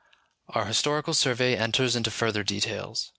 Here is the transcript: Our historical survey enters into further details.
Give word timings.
Our 0.49 0.65
historical 0.65 1.13
survey 1.13 1.55
enters 1.55 1.95
into 1.95 2.09
further 2.09 2.43
details. 2.43 3.09